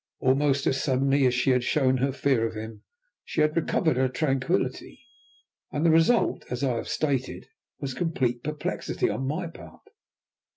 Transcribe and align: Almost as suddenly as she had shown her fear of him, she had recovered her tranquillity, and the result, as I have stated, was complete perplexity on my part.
Almost 0.19 0.65
as 0.65 0.81
suddenly 0.83 1.27
as 1.27 1.35
she 1.35 1.51
had 1.51 1.63
shown 1.63 1.97
her 1.97 2.11
fear 2.11 2.47
of 2.47 2.55
him, 2.55 2.81
she 3.23 3.41
had 3.41 3.55
recovered 3.55 3.97
her 3.97 4.09
tranquillity, 4.09 4.99
and 5.71 5.85
the 5.85 5.91
result, 5.91 6.43
as 6.49 6.63
I 6.63 6.77
have 6.77 6.87
stated, 6.89 7.45
was 7.79 7.93
complete 7.93 8.41
perplexity 8.43 9.09
on 9.11 9.27
my 9.27 9.45
part. 9.45 9.83